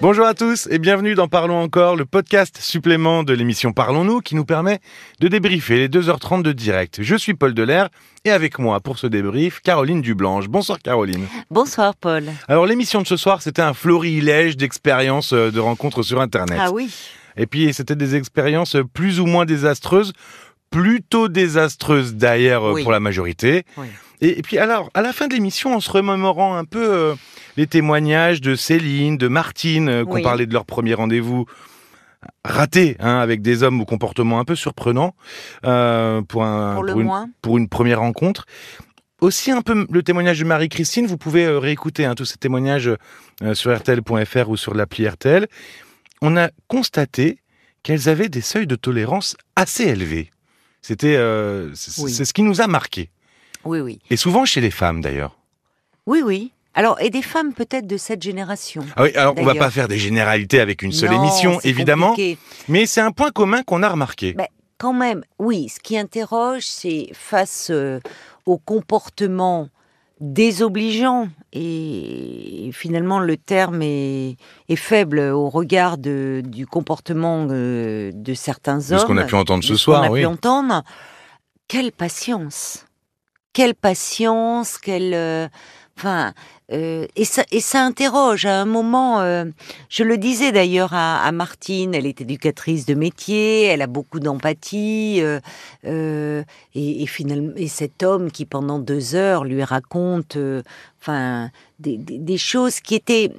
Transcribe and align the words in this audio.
Bonjour 0.00 0.26
à 0.26 0.34
tous 0.34 0.68
et 0.70 0.78
bienvenue 0.78 1.16
dans 1.16 1.26
Parlons 1.26 1.60
encore, 1.60 1.96
le 1.96 2.04
podcast 2.04 2.58
supplément 2.60 3.24
de 3.24 3.32
l'émission 3.32 3.72
Parlons-nous 3.72 4.20
qui 4.20 4.36
nous 4.36 4.44
permet 4.44 4.78
de 5.18 5.26
débriefer 5.26 5.76
les 5.78 5.88
2h30 5.88 6.42
de 6.42 6.52
direct. 6.52 7.02
Je 7.02 7.16
suis 7.16 7.34
Paul 7.34 7.52
Delair 7.52 7.88
et 8.24 8.30
avec 8.30 8.60
moi 8.60 8.78
pour 8.78 8.98
ce 8.98 9.08
débrief, 9.08 9.60
Caroline 9.60 10.00
Dublanche. 10.00 10.46
Bonsoir 10.48 10.78
Caroline. 10.78 11.26
Bonsoir 11.50 11.96
Paul. 11.96 12.26
Alors 12.46 12.66
l'émission 12.66 13.02
de 13.02 13.08
ce 13.08 13.16
soir, 13.16 13.42
c'était 13.42 13.62
un 13.62 13.74
florilège 13.74 14.56
d'expériences 14.56 15.32
euh, 15.32 15.50
de 15.50 15.58
rencontres 15.58 16.04
sur 16.04 16.20
Internet. 16.20 16.58
Ah 16.60 16.70
oui. 16.70 16.90
Et 17.36 17.46
puis 17.46 17.72
c'était 17.74 17.96
des 17.96 18.14
expériences 18.14 18.76
plus 18.94 19.18
ou 19.18 19.26
moins 19.26 19.46
désastreuses, 19.46 20.12
plutôt 20.70 21.26
désastreuses 21.28 22.14
d'ailleurs 22.14 22.64
euh, 22.64 22.72
Oui. 22.74 22.82
pour 22.84 22.92
la 22.92 23.00
majorité. 23.00 23.64
Oui. 23.76 23.86
Et, 24.20 24.38
et 24.38 24.42
puis 24.42 24.58
alors, 24.58 24.90
à 24.94 25.02
la 25.02 25.12
fin 25.12 25.28
de 25.28 25.34
l'émission, 25.34 25.74
en 25.74 25.80
se 25.80 25.90
remémorant 25.90 26.56
un 26.56 26.64
peu 26.64 26.84
euh, 26.92 27.14
les 27.56 27.66
témoignages 27.66 28.40
de 28.40 28.54
Céline, 28.56 29.16
de 29.16 29.28
Martine, 29.28 29.88
euh, 29.88 30.04
qui 30.04 30.10
ont 30.10 30.14
Oui. 30.14 30.22
parlé 30.22 30.46
de 30.46 30.52
leur 30.52 30.64
premier 30.64 30.94
rendez-vous 30.94 31.46
raté, 32.44 32.96
hein, 32.98 33.18
avec 33.18 33.42
des 33.42 33.62
hommes 33.62 33.80
au 33.80 33.84
comportement 33.84 34.40
un 34.40 34.44
peu 34.44 34.56
surprenant 34.56 35.14
euh, 35.64 36.20
pour, 36.22 36.42
un, 36.44 36.74
Pour 36.74 36.82
le 36.84 36.92
une, 36.94 37.02
moins. 37.02 37.30
pour 37.42 37.58
une 37.58 37.68
première 37.68 38.00
rencontre. 38.00 38.44
Aussi 39.20 39.50
un 39.50 39.62
peu 39.62 39.86
le 39.90 40.02
témoignage 40.02 40.38
de 40.40 40.44
Marie-Christine, 40.44 41.06
vous 41.06 41.16
pouvez 41.18 41.44
euh, 41.44 41.58
réécouter 41.58 42.04
hein, 42.04 42.14
tous 42.14 42.24
ces 42.24 42.36
témoignages 42.38 42.90
sur 43.54 43.72
rtl.fr 43.76 44.48
ou 44.48 44.56
sur 44.56 44.74
l'appli 44.74 45.08
RTL. 45.08 45.46
On 46.22 46.36
a 46.36 46.50
constaté 46.66 47.38
qu'elles 47.84 48.08
avaient 48.08 48.28
des 48.28 48.40
seuils 48.40 48.66
de 48.66 48.74
tolérance 48.74 49.36
assez 49.54 49.84
élevés. 49.84 50.30
C'était, 50.82 51.16
euh, 51.16 51.70
c'est 51.74 52.02
Oui. 52.02 52.12
c'est 52.12 52.24
ce 52.24 52.32
qui 52.32 52.42
nous 52.42 52.60
a 52.60 52.66
marqué. 52.66 53.10
Oui, 53.68 53.80
oui. 53.80 53.98
Et 54.10 54.16
souvent 54.16 54.44
chez 54.44 54.60
les 54.60 54.70
femmes 54.70 55.00
d'ailleurs. 55.00 55.36
Oui, 56.06 56.22
oui. 56.24 56.52
Alors, 56.74 57.00
et 57.00 57.10
des 57.10 57.22
femmes 57.22 57.52
peut-être 57.54 57.86
de 57.86 57.96
cette 57.96 58.22
génération. 58.22 58.84
Ah 58.96 59.02
oui, 59.02 59.10
alors 59.16 59.34
on 59.36 59.42
va 59.44 59.54
pas 59.54 59.70
faire 59.70 59.88
des 59.88 59.98
généralités 59.98 60.60
avec 60.60 60.82
une 60.82 60.92
seule 60.92 61.10
Non, 61.10 61.22
émission, 61.22 61.58
évidemment, 61.64 62.10
compliqué. 62.10 62.38
mais 62.68 62.86
c'est 62.86 63.00
un 63.00 63.10
point 63.10 63.30
commun 63.30 63.62
qu'on 63.64 63.82
a 63.82 63.88
remarqué. 63.88 64.32
Ben, 64.34 64.46
quand 64.78 64.92
même, 64.92 65.22
oui, 65.40 65.68
ce 65.68 65.80
qui 65.80 65.98
interroge, 65.98 66.62
c'est 66.62 67.08
face 67.12 67.68
euh, 67.70 67.98
au 68.46 68.58
comportement 68.58 69.68
désobligeant, 70.20 71.28
et 71.52 72.70
finalement 72.72 73.18
le 73.20 73.36
terme 73.36 73.82
est, 73.82 74.36
est 74.68 74.76
faible 74.76 75.18
au 75.20 75.48
regard 75.48 75.98
de- 75.98 76.42
du 76.44 76.66
comportement 76.66 77.46
euh, 77.50 78.10
de 78.14 78.34
certains 78.34 78.78
de 78.78 78.92
hommes. 78.92 78.98
ce 79.00 79.04
qu'on 79.06 79.16
a 79.16 79.24
pu 79.24 79.34
entendre 79.34 79.62
de 79.62 79.66
ce 79.68 79.76
soir, 79.76 80.04
a 80.04 80.10
oui. 80.10 80.20
pu 80.20 80.26
entendre. 80.26 80.82
Quelle 81.68 81.92
patience 81.92 82.84
Quelle 83.58 83.74
patience 83.74 84.78
Quelle 84.78 85.14
euh, 85.14 85.48
enfin 85.98 86.32
euh, 86.72 87.06
et 87.16 87.24
ça 87.24 87.44
et 87.50 87.60
ça 87.60 87.82
interroge 87.82 88.44
à 88.46 88.60
un 88.60 88.64
moment. 88.66 89.20
euh, 89.20 89.44
je 89.88 90.02
le 90.04 90.18
disais 90.18 90.52
d'ailleurs 90.52 90.92
à, 90.92 91.22
à 91.24 91.32
Martine, 91.32 91.94
elle 91.94 92.06
est 92.06 92.20
éducatrice 92.20 92.84
de 92.86 92.94
métier, 92.94 93.64
elle 93.64 93.82
a 93.82 93.86
beaucoup 93.86 94.20
d'empathie 94.20 95.18
euh, 95.20 95.40
euh, 95.86 96.42
et, 96.74 97.02
et 97.02 97.06
finalement 97.06 97.52
et 97.56 97.68
cet 97.68 98.02
homme 98.02 98.30
qui 98.30 98.44
pendant 98.44 98.78
deux 98.78 99.14
heures 99.14 99.44
lui 99.44 99.62
raconte. 99.64 100.36
euh, 100.36 100.62
Enfin, 101.00 101.50
des, 101.78 101.96
des- 101.96 102.18
des 102.18 102.36
choses 102.38 102.80
qui 102.80 102.96
étaient 102.96 103.30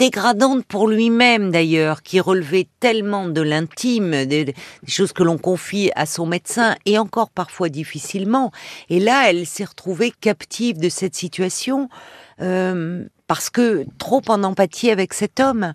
dégradantes 0.00 0.64
pour 0.64 0.88
lui-même 0.88 1.52
d'ailleurs, 1.52 2.02
qui 2.02 2.18
relevaient 2.18 2.66
tellement 2.80 3.28
de 3.28 3.40
l'intime, 3.40 4.26
des, 4.26 4.44
des 4.46 4.54
choses 4.88 5.12
que 5.12 5.22
l'on 5.22 5.38
confie 5.38 5.92
à 5.94 6.06
son 6.06 6.26
médecin, 6.26 6.74
et 6.86 6.98
encore 6.98 7.30
parfois 7.30 7.68
difficilement. 7.68 8.50
Et 8.90 8.98
là, 8.98 9.30
elle 9.30 9.46
s'est 9.46 9.62
retrouvée 9.64 10.12
captive 10.20 10.78
de 10.78 10.88
cette 10.88 11.14
situation, 11.14 11.88
euh, 12.40 13.06
parce 13.26 13.50
que 13.50 13.84
trop 13.98 14.22
en 14.28 14.42
empathie 14.44 14.90
avec 14.90 15.14
cet 15.14 15.40
homme. 15.40 15.74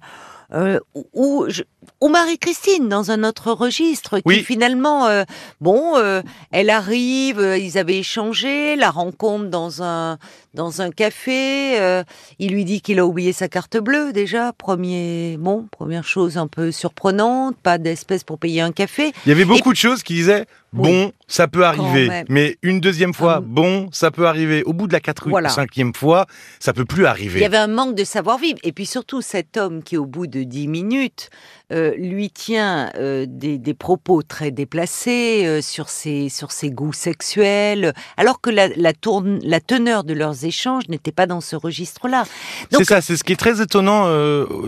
Euh, 0.51 0.79
ou, 1.13 1.45
je- 1.47 1.61
ou 2.01 2.09
Marie-Christine 2.09 2.89
dans 2.89 3.11
un 3.11 3.23
autre 3.23 3.51
registre 3.51 4.19
qui 4.19 4.43
finalement 4.43 5.07
euh, 5.07 5.23
bon 5.61 5.97
euh, 5.97 6.21
elle 6.51 6.69
arrive 6.69 7.39
euh, 7.39 7.57
ils 7.57 7.77
avaient 7.77 7.97
échangé 7.99 8.75
la 8.75 8.89
rencontre 8.89 9.45
dans 9.49 9.81
un 9.81 10.17
dans 10.53 10.81
un 10.81 10.89
café 10.91 12.03
il 12.39 12.51
lui 12.51 12.65
dit 12.65 12.81
qu'il 12.81 12.99
a 12.99 13.05
oublié 13.05 13.33
sa 13.33 13.47
carte 13.47 13.77
bleue 13.77 14.11
déjà 14.13 14.51
premier 14.51 15.37
bon 15.39 15.67
première 15.71 16.03
chose 16.03 16.37
un 16.37 16.47
peu 16.47 16.71
surprenante 16.71 17.55
pas 17.61 17.77
d'espèce 17.77 18.23
pour 18.23 18.39
payer 18.39 18.61
un 18.61 18.71
café 18.71 19.11
Il 19.25 19.29
y 19.29 19.31
avait 19.31 19.45
beaucoup 19.45 19.71
de 19.71 19.77
choses 19.77 20.01
qui 20.03 20.13
disaient 20.15 20.45
Oui. 20.73 20.81
bon, 20.91 21.11
ça 21.27 21.47
peut 21.47 21.63
arriver, 21.65 22.09
mais 22.29 22.57
une 22.63 22.79
deuxième 22.79 23.13
fois, 23.13 23.39
bon, 23.39 23.89
ça 23.91 24.09
peut 24.11 24.27
arriver. 24.27 24.63
Au 24.63 24.73
bout 24.73 24.87
de 24.87 24.93
la 24.93 24.99
quatrième, 24.99 25.31
Voilà. 25.31 25.49
cinquième 25.49 25.93
fois, 25.93 26.25
ça 26.59 26.73
peut 26.73 26.85
plus 26.85 27.03
Il 27.03 27.05
y 27.05 27.07
arriver. 27.07 27.45
avait 27.45 27.57
un 27.57 27.67
manque 27.67 27.95
de 27.95 28.03
savoir-vivre. 28.03 28.57
Et 28.63 28.71
puis 28.71 28.85
surtout, 28.87 29.21
cet 29.21 29.57
homme 29.57 29.81
qui, 29.83 29.97
au 29.97 30.05
bout 30.05 30.27
de 30.27 30.43
dix 30.43 30.67
minutes, 30.67 31.29
euh, 31.71 31.93
lui 31.97 32.31
tient 32.31 32.89
euh, 32.95 33.27
des, 33.27 33.59
des 33.59 33.73
propos 33.75 34.23
très 34.23 34.49
déplacés 34.49 35.43
euh, 35.45 35.61
sur, 35.61 35.89
ses, 35.89 36.27
sur 36.27 36.51
ses 36.51 36.71
goûts 36.71 36.93
sexuels, 36.93 37.93
alors 38.17 38.41
que 38.41 38.49
la, 38.49 38.69
la, 38.69 38.91
tourne, 38.93 39.39
la 39.43 39.59
teneur 39.59 40.03
de 40.03 40.15
leurs 40.15 40.45
échanges 40.45 40.89
n'était 40.89 41.11
pas 41.11 41.27
dans 41.27 41.41
ce 41.41 41.55
registre-là. 41.55 42.25
C'est 42.71 42.85
ça, 42.85 43.01
c'est 43.01 43.17
ce 43.17 43.23
qui 43.23 43.33
est 43.33 43.39
très 43.39 43.61
étonnant. 43.61 44.07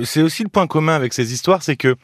c'est 0.04 0.22
aussi 0.22 0.44
le 0.44 0.50
point 0.50 0.68
commun 0.68 0.94
avec 0.94 1.14
ces 1.14 1.34
histoires, 1.34 1.64
c'est 1.64 1.76
que 1.76 1.96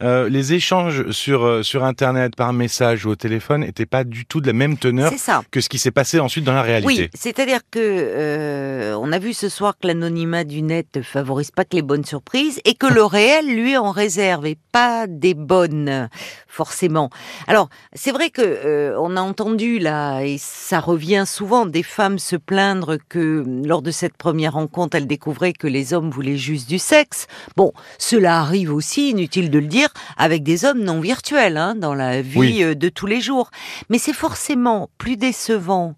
les 0.00 0.52
échanges 0.52 1.10
sur 1.10 1.64
sur 1.64 1.84
Internet, 1.84 2.36
par 2.36 2.52
message 2.52 3.06
ou 3.06 3.10
au 3.10 3.16
téléphone, 3.16 3.62
n'étaient 3.62 3.86
pas 3.86 4.04
du 4.04 4.26
tout 4.26 4.40
de 4.40 4.46
la 4.46 4.52
même 4.52 4.76
teneur 4.76 5.12
ça. 5.16 5.42
que 5.50 5.60
ce 5.60 5.68
qui 5.68 5.78
s'est 5.78 5.90
passé 5.90 6.20
ensuite 6.20 6.44
dans 6.44 6.52
la 6.52 6.62
réalité. 6.62 6.86
Oui, 6.86 7.10
c'est-à-dire 7.14 7.60
que 7.70 8.94
on 8.96 9.10
a 9.10 9.18
vu 9.18 9.32
ce 9.32 9.48
soir 9.48 9.74
que 9.80 9.88
l'anonymat 9.88 10.44
du 10.44 10.62
net 10.62 10.86
ne 10.96 11.02
favorise 11.02 11.50
pas 11.50 11.64
que 11.64 11.74
les 11.74 11.82
bonnes 11.82 12.04
surprises 12.04 12.60
et 12.64 12.74
que 12.74 12.86
le 12.92 13.04
réel, 13.04 13.46
lui, 13.46 13.76
en 13.76 13.90
réserve 13.90 14.43
pas 14.54 15.06
des 15.06 15.32
bonnes 15.34 16.08
forcément. 16.46 17.10
Alors, 17.48 17.68
c'est 17.94 18.12
vrai 18.12 18.30
que 18.30 18.42
euh, 18.42 18.96
on 19.00 19.16
a 19.16 19.20
entendu 19.20 19.78
là 19.78 20.20
et 20.20 20.36
ça 20.38 20.78
revient 20.80 21.24
souvent 21.26 21.66
des 21.66 21.82
femmes 21.82 22.18
se 22.18 22.36
plaindre 22.36 22.98
que 23.08 23.44
lors 23.64 23.82
de 23.82 23.90
cette 23.90 24.16
première 24.16 24.52
rencontre, 24.52 24.96
elles 24.96 25.06
découvraient 25.06 25.52
que 25.54 25.66
les 25.66 25.94
hommes 25.94 26.10
voulaient 26.10 26.36
juste 26.36 26.68
du 26.68 26.78
sexe. 26.78 27.26
Bon, 27.56 27.72
cela 27.98 28.38
arrive 28.40 28.72
aussi, 28.72 29.10
inutile 29.10 29.50
de 29.50 29.58
le 29.58 29.66
dire, 29.66 29.88
avec 30.16 30.42
des 30.42 30.64
hommes 30.64 30.82
non 30.82 31.00
virtuels 31.00 31.56
hein, 31.56 31.74
dans 31.74 31.94
la 31.94 32.20
vie 32.22 32.38
Oui. 32.38 32.62
euh, 32.62 32.74
de 32.74 32.88
tous 32.88 33.06
les 33.06 33.20
jours. 33.20 33.50
Mais 33.88 33.98
c'est 33.98 34.12
forcément 34.12 34.90
plus 34.98 35.16
décevant 35.16 35.94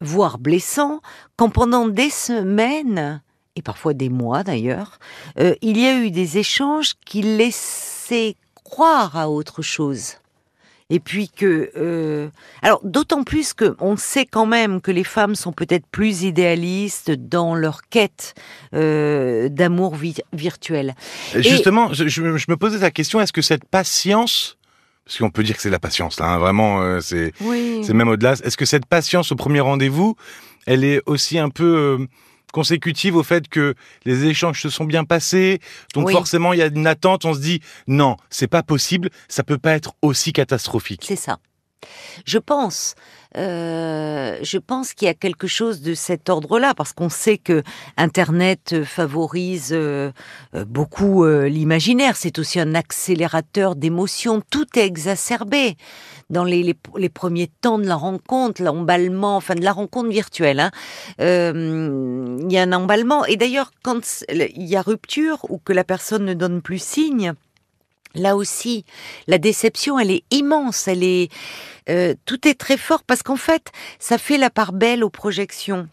voire 0.00 0.38
blessant, 0.38 1.00
quand 1.36 1.48
pendant 1.48 1.88
des 1.88 2.10
semaines, 2.10 3.22
et 3.56 3.62
parfois 3.62 3.94
des 3.94 4.08
mois 4.08 4.42
d'ailleurs, 4.42 4.98
euh, 5.38 5.54
il 5.62 5.78
y 5.78 5.86
a 5.86 5.96
eu 5.98 6.10
des 6.10 6.38
échanges 6.38 6.94
qui 7.04 7.22
laissaient 7.22 8.36
croire 8.64 9.16
à 9.16 9.28
autre 9.30 9.62
chose. 9.62 10.14
Et 10.90 11.00
puis 11.00 11.30
que, 11.30 11.70
euh, 11.76 12.28
alors 12.60 12.80
d'autant 12.84 13.24
plus 13.24 13.54
que 13.54 13.74
on 13.80 13.96
sait 13.96 14.26
quand 14.26 14.44
même 14.44 14.82
que 14.82 14.90
les 14.90 15.02
femmes 15.04 15.34
sont 15.34 15.52
peut-être 15.52 15.86
plus 15.86 16.24
idéalistes 16.24 17.10
dans 17.10 17.54
leur 17.54 17.80
quête 17.88 18.34
euh, 18.74 19.48
d'amour 19.48 19.96
vi- 19.96 20.20
virtuel. 20.34 20.94
Justement, 21.34 21.92
je, 21.94 22.06
je- 22.06 22.36
je 22.36 22.46
me 22.48 22.56
posais 22.56 22.78
la 22.78 22.90
question 22.90 23.18
est-ce 23.20 23.32
que 23.32 23.40
cette 23.40 23.64
patience, 23.64 24.58
parce 25.06 25.16
qu'on 25.18 25.30
peut 25.30 25.42
dire 25.42 25.56
que 25.56 25.62
c'est 25.62 25.70
la 25.70 25.78
patience, 25.78 26.20
là, 26.20 26.26
hein, 26.34 26.38
vraiment, 26.38 26.82
euh, 26.82 27.00
c'est 27.00 27.32
Oui. 27.40 27.80
c'est 27.82 27.94
même 27.94 28.08
au-delà. 28.08 28.32
Est-ce 28.32 28.56
que 28.58 28.66
cette 28.66 28.84
patience 28.86 29.32
au 29.32 29.36
premier 29.36 29.60
rendez-vous, 29.60 30.16
elle 30.66 30.84
est 30.84 31.00
aussi 31.06 31.38
un 31.38 31.48
peu 31.48 32.06
consécutive 32.54 33.16
au 33.16 33.24
fait 33.24 33.48
que 33.48 33.74
les 34.04 34.24
échanges 34.26 34.62
se 34.62 34.70
sont 34.70 34.84
bien 34.84 35.04
passés 35.04 35.60
Donc 35.92 36.06
Oui. 36.06 36.12
forcément, 36.12 36.52
il 36.52 36.60
y 36.60 36.62
a 36.62 36.66
une 36.66 36.86
attente. 36.86 37.24
On 37.24 37.34
se 37.34 37.40
dit 37.40 37.60
non, 37.88 38.16
c'est 38.30 38.46
pas 38.46 38.62
possible. 38.62 39.10
Ça 39.28 39.42
peut 39.42 39.58
pas 39.58 39.72
être 39.72 39.94
aussi 40.02 40.32
catastrophique. 40.32 41.02
C'est 41.04 41.16
ça. 41.16 41.38
Je 42.24 42.38
pense, 42.38 42.94
euh, 43.36 44.38
je 44.42 44.58
pense 44.58 44.94
qu'il 44.94 45.06
y 45.06 45.08
a 45.08 45.14
quelque 45.14 45.46
chose 45.46 45.80
de 45.80 45.94
cet 45.94 46.28
ordre-là, 46.28 46.74
parce 46.74 46.92
qu'on 46.92 47.08
sait 47.08 47.38
que 47.38 47.62
Internet 47.96 48.72
euh, 48.72 48.84
favorise 48.84 49.70
euh, 49.72 50.12
beaucoup 50.66 51.24
l'imaginaire. 51.24 52.16
C'est 52.16 52.38
aussi 52.38 52.60
un 52.60 52.74
accélérateur 52.74 53.76
d'émotions. 53.76 54.42
Tout 54.50 54.66
est 54.78 54.84
exacerbé 54.84 55.76
dans 56.30 56.44
les, 56.44 56.74
premiers 57.12 57.50
temps 57.60 57.78
de 57.78 57.86
la 57.86 57.96
rencontre, 57.96 58.62
l'emballement, 58.62 59.36
enfin 59.36 59.54
de 59.54 59.64
la 59.64 59.72
rencontre 59.72 60.10
virtuelle. 60.10 60.60
hein. 60.60 60.70
Il 61.18 62.52
y 62.52 62.58
a 62.58 62.62
un 62.62 62.72
emballement. 62.72 63.24
Et 63.26 63.36
d'ailleurs, 63.36 63.72
quand 63.82 64.24
il 64.28 64.64
y 64.64 64.76
a 64.76 64.82
rupture 64.82 65.38
ou 65.48 65.58
que 65.58 65.72
la 65.72 65.84
personne 65.84 66.24
ne 66.24 66.34
donne 66.34 66.62
plus 66.62 66.82
signe, 66.82 67.34
là 68.14 68.36
aussi, 68.36 68.84
la 69.26 69.38
déception, 69.38 69.98
elle 69.98 70.10
est 70.10 70.24
immense. 70.30 70.88
Elle 70.88 71.02
est, 71.02 71.30
euh, 71.88 72.14
tout 72.26 72.46
est 72.48 72.54
très 72.54 72.76
fort 72.76 73.02
parce 73.04 73.22
qu'en 73.22 73.36
fait, 73.36 73.72
ça 73.98 74.18
fait 74.18 74.38
la 74.38 74.50
part 74.50 74.72
belle 74.72 75.04
aux 75.04 75.10
projections. 75.10 75.88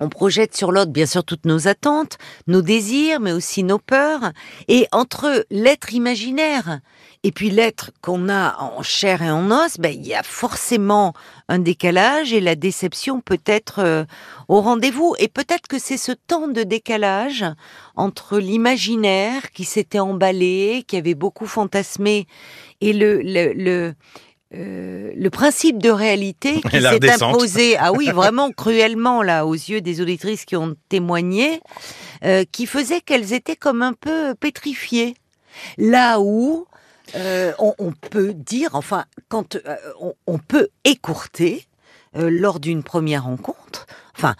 On 0.00 0.08
projette 0.08 0.56
sur 0.56 0.72
l'autre, 0.72 0.90
bien 0.90 1.06
sûr, 1.06 1.24
toutes 1.24 1.46
nos 1.46 1.68
attentes, 1.68 2.18
nos 2.48 2.62
désirs, 2.62 3.20
mais 3.20 3.32
aussi 3.32 3.62
nos 3.62 3.78
peurs. 3.78 4.32
Et 4.66 4.88
entre 4.90 5.46
l'être 5.50 5.94
imaginaire 5.94 6.80
et 7.22 7.30
puis 7.30 7.48
l'être 7.48 7.90
qu'on 8.02 8.28
a 8.28 8.56
en 8.58 8.82
chair 8.82 9.22
et 9.22 9.30
en 9.30 9.50
os, 9.50 9.78
ben, 9.78 9.94
il 9.94 10.06
y 10.06 10.14
a 10.14 10.22
forcément 10.22 11.14
un 11.48 11.58
décalage 11.58 12.32
et 12.32 12.40
la 12.40 12.56
déception 12.56 13.20
peut 13.20 13.40
être 13.46 13.78
euh, 13.78 14.04
au 14.48 14.60
rendez-vous. 14.60 15.14
Et 15.18 15.28
peut-être 15.28 15.68
que 15.68 15.78
c'est 15.78 15.96
ce 15.96 16.12
temps 16.12 16.48
de 16.48 16.64
décalage 16.64 17.44
entre 17.94 18.38
l'imaginaire 18.38 19.52
qui 19.52 19.64
s'était 19.64 20.00
emballé, 20.00 20.84
qui 20.88 20.96
avait 20.96 21.14
beaucoup 21.14 21.46
fantasmé, 21.46 22.26
et 22.80 22.92
le, 22.92 23.22
le, 23.22 23.52
le 23.52 23.94
euh, 24.54 25.12
le 25.16 25.30
principe 25.30 25.82
de 25.82 25.90
réalité 25.90 26.60
qui 26.70 26.80
s'est 26.80 27.22
imposé, 27.22 27.76
ah 27.78 27.92
oui, 27.92 28.10
vraiment 28.14 28.50
cruellement 28.50 29.22
là, 29.22 29.46
aux 29.46 29.54
yeux 29.54 29.80
des 29.80 30.00
auditrices 30.00 30.44
qui 30.44 30.56
ont 30.56 30.74
témoigné, 30.88 31.60
euh, 32.24 32.44
qui 32.50 32.66
faisait 32.66 33.00
qu'elles 33.00 33.32
étaient 33.32 33.56
comme 33.56 33.82
un 33.82 33.92
peu 33.92 34.34
pétrifiées. 34.34 35.14
Là 35.78 36.20
où 36.20 36.66
euh, 37.16 37.52
on, 37.58 37.92
peut 37.92 38.34
dire, 38.34 38.70
enfin, 38.74 39.04
quand 39.28 39.56
on, 40.26 40.38
peut 40.38 40.68
écourter 40.84 41.66
lors 42.14 42.58
d'une 42.58 42.82
première 42.82 43.24
rencontre, 43.24 43.86
enfin, 44.16 44.34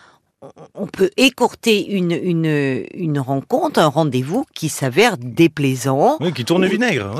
on 0.74 0.86
peut 0.86 1.10
écourter 1.16 1.90
une, 1.90 2.12
une, 2.12 2.86
une 2.94 3.18
rencontre, 3.18 3.80
un 3.80 3.86
rendez-vous 3.86 4.44
qui 4.54 4.68
s'avère 4.68 5.16
déplaisant. 5.18 6.16
Oui, 6.20 6.32
qui 6.32 6.44
tourne 6.44 6.66
vinaigre. 6.66 7.14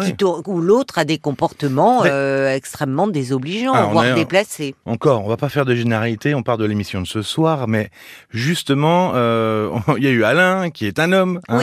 Où 0.47 0.61
l'autre 0.61 0.99
a 0.99 1.05
des 1.05 1.19
comportements 1.19 2.03
euh, 2.05 2.55
extrêmement 2.55 3.07
désobligeants, 3.07 3.91
voire 3.91 4.15
déplacés. 4.15 4.75
Encore, 4.85 5.25
on 5.25 5.29
va 5.29 5.37
pas 5.37 5.49
faire 5.49 5.65
de 5.65 5.75
généralité, 5.75 6.35
on 6.35 6.43
part 6.43 6.59
de 6.59 6.65
l'émission 6.65 7.01
de 7.01 7.07
ce 7.07 7.23
soir, 7.23 7.69
mais 7.69 7.91
justement, 8.31 9.13
euh, 9.15 9.71
il 9.97 10.05
y 10.05 10.09
a 10.09 10.11
eu 10.11 10.25
Alain, 10.25 10.71
qui 10.71 10.87
est 10.87 10.99
un 10.99 11.13
homme, 11.13 11.41
hein, 11.49 11.61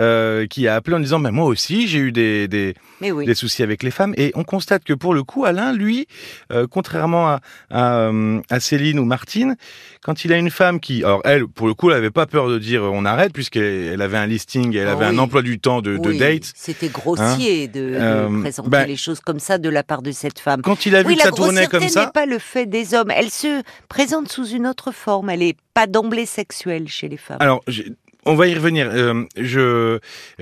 euh, 0.00 0.46
qui 0.46 0.68
a 0.68 0.74
appelé 0.74 0.96
en 0.96 1.00
disant, 1.00 1.18
moi 1.18 1.44
aussi, 1.44 1.88
j'ai 1.88 1.98
eu 1.98 2.12
des, 2.12 2.48
des, 2.48 2.74
des, 3.00 3.34
soucis 3.34 3.62
avec 3.62 3.82
les 3.82 3.90
femmes. 3.90 4.14
Et 4.16 4.32
on 4.34 4.44
constate 4.44 4.84
que 4.84 4.92
pour 4.92 5.14
le 5.14 5.22
coup, 5.22 5.44
Alain, 5.44 5.72
lui, 5.72 6.06
contrairement 6.70 7.28
à, 7.28 7.40
à, 7.70 8.10
à 8.50 8.60
Céline 8.60 8.98
ou 8.98 9.04
Martine, 9.04 9.56
quand 10.02 10.24
il 10.24 10.32
a 10.32 10.36
une 10.36 10.50
femme 10.50 10.80
qui 10.80 10.99
alors 11.04 11.20
elle, 11.24 11.46
pour 11.46 11.66
le 11.66 11.74
coup, 11.74 11.90
elle 11.90 11.96
avait 11.96 12.10
pas 12.10 12.26
peur 12.26 12.48
de 12.48 12.58
dire 12.58 12.82
on 12.82 13.04
arrête 13.04 13.32
puisqu'elle 13.32 14.00
avait 14.00 14.16
un 14.16 14.26
listing, 14.26 14.76
elle 14.76 14.88
avait 14.88 15.04
ah 15.04 15.08
un 15.08 15.18
emploi 15.18 15.42
du 15.42 15.58
temps 15.58 15.82
de, 15.82 15.96
date. 16.18 16.52
C'était 16.54 16.88
grossier 16.88 17.64
hein 17.64 17.70
de, 17.72 17.92
euh, 17.94 18.40
présenter 18.40 18.70
ben 18.70 18.86
les 18.86 18.96
choses 18.96 19.20
comme 19.20 19.40
ça 19.40 19.58
de 19.58 19.68
la 19.68 19.82
part 19.82 20.02
de 20.02 20.12
cette 20.12 20.38
femme. 20.38 20.62
Quand 20.62 20.86
il 20.86 20.96
a 20.96 21.02
vu 21.02 21.14
que 21.14 21.22
ça 21.22 21.30
tournait 21.30 21.66
comme 21.66 21.88
ça, 21.88 22.06
n'est 22.06 22.12
pas 22.12 22.26
le 22.26 22.38
fait 22.38 22.66
des 22.66 22.94
hommes. 22.94 23.10
Elle 23.10 23.30
se 23.30 23.62
présente 23.88 24.30
sous 24.30 24.46
une 24.46 24.66
autre 24.66 24.92
forme. 24.92 25.30
Elle 25.30 25.42
est 25.42 25.56
pas 25.74 25.86
d'emblée 25.86 26.26
sexuelle 26.26 26.88
chez 26.88 27.08
les 27.08 27.16
femmes. 27.16 27.38
Alors 27.40 27.62
on 28.26 28.34
va 28.34 28.46
y 28.46 28.54
revenir. 28.54 28.88
Euh, 28.90 29.24
je, 29.36 29.98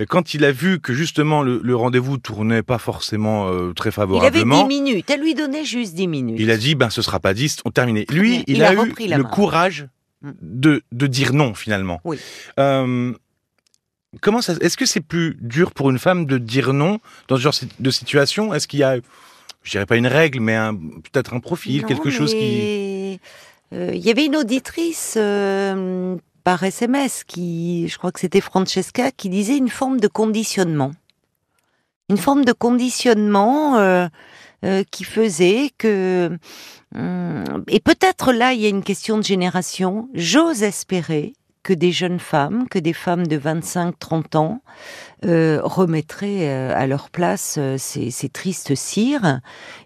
quand 0.06 0.34
il 0.34 0.44
a 0.44 0.52
vu 0.52 0.80
que 0.80 0.92
justement 0.92 1.42
le, 1.42 1.76
rendez-vous 1.76 2.18
tournait 2.18 2.62
pas 2.62 2.78
forcément 2.78 3.48
euh, 3.48 3.72
très 3.72 3.90
favorablement, 3.90 4.56
il 4.56 4.60
avait 4.60 4.68
10 4.68 4.82
minutes. 4.82 5.10
Elle 5.10 5.20
lui 5.20 5.34
donnait 5.34 5.64
juste 5.64 5.94
10 5.94 6.08
minutes. 6.08 6.36
Il 6.40 6.50
a 6.50 6.56
dit 6.56 6.74
ben 6.74 6.90
ce 6.90 7.02
sera 7.02 7.20
pas 7.20 7.34
10, 7.34 7.58
on 7.64 7.70
terminait. 7.70 8.06
Lui, 8.10 8.44
il, 8.46 8.62
a, 8.62 8.74
eu 8.74 8.76
le 8.76 9.22
courage. 9.24 9.86
De, 10.22 10.82
de 10.92 11.06
dire 11.06 11.32
non 11.32 11.54
finalement. 11.54 12.00
Oui. 12.04 12.18
Euh, 12.58 13.12
comment 14.20 14.42
ça 14.42 14.54
Est-ce 14.60 14.76
que 14.76 14.86
c'est 14.86 15.00
plus 15.00 15.36
dur 15.40 15.72
pour 15.72 15.90
une 15.90 15.98
femme 15.98 16.26
de 16.26 16.38
dire 16.38 16.72
non 16.72 17.00
dans 17.28 17.36
ce 17.36 17.42
genre 17.42 17.54
de 17.78 17.90
situation? 17.90 18.54
Est-ce 18.54 18.68
qu'il 18.68 18.80
y 18.80 18.84
a, 18.84 18.96
je 19.62 19.70
dirais 19.70 19.86
pas 19.86 19.96
une 19.96 20.06
règle, 20.06 20.40
mais 20.40 20.56
peut-être 21.12 21.34
un 21.34 21.40
profil, 21.40 21.84
quelque 21.84 22.10
chose 22.10 22.32
qui. 22.32 23.20
Euh, 23.74 23.90
il 23.92 24.00
y 24.00 24.10
avait 24.10 24.24
une 24.24 24.36
auditrice 24.36 25.14
euh, 25.18 26.16
par 26.42 26.62
SMS 26.62 27.24
qui, 27.24 27.86
je 27.88 27.98
crois 27.98 28.12
que 28.12 28.20
c'était 28.20 28.40
Francesca, 28.40 29.10
qui 29.10 29.28
disait 29.28 29.58
une 29.58 29.68
forme 29.68 30.00
de 30.00 30.08
conditionnement. 30.08 30.92
Une 32.08 32.16
forme 32.16 32.44
de 32.44 32.52
conditionnement 32.52 34.08
qui 34.90 35.04
faisait 35.04 35.70
que 35.78 36.38
Hum, 36.94 37.64
et 37.68 37.80
peut-être 37.80 38.32
là, 38.32 38.52
il 38.52 38.60
y 38.60 38.66
a 38.66 38.70
une 38.70 38.82
question 38.82 39.18
de 39.18 39.22
génération. 39.22 40.08
J'ose 40.14 40.62
espérer 40.62 41.34
que 41.68 41.74
des 41.74 41.92
jeunes 41.92 42.18
femmes, 42.18 42.66
que 42.66 42.78
des 42.78 42.94
femmes 42.94 43.26
de 43.26 43.38
25-30 43.38 44.38
ans 44.38 44.62
euh, 45.24 45.60
remettraient 45.64 46.48
euh, 46.48 46.72
à 46.74 46.86
leur 46.86 47.10
place 47.10 47.56
euh, 47.58 47.76
ces, 47.76 48.28
tristes 48.28 48.76
cires 48.76 49.40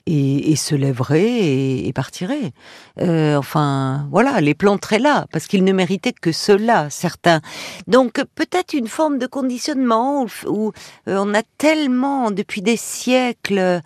et, 0.05 0.55
se 0.57 0.75
lèveraient 0.75 1.87
et, 1.87 1.93
partiraient. 1.95 2.53
enfin, 3.01 4.07
voilà, 4.13 4.41
les 4.41 4.55
planteraient 4.55 4.99
là, 4.99 5.27
parce 5.33 5.47
qu'ils 5.47 5.65
ne 5.65 5.73
méritaient 5.73 6.13
que 6.13 6.33
cela, 6.33 6.91
certains. 6.91 7.41
Donc 7.87 8.23
peut-être 8.35 8.75
une 8.75 8.89
forme 8.89 9.19
de 9.19 9.27
conditionnement 9.27 10.27
où, 10.47 10.73
on 11.07 11.35
a 11.35 11.43
tellement, 11.57 12.31
depuis 12.31 12.63
des 12.63 12.77
siècles, 12.77 13.81